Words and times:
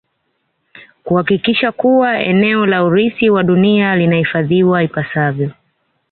Kuhakikisha 1.03 1.71
kuwa 1.71 2.19
eneo 2.19 2.65
la 2.65 2.83
urithi 2.83 3.29
wa 3.29 3.43
dunia 3.43 3.95
linahifadhiwa 3.95 4.83
ipasavyo 4.83 5.51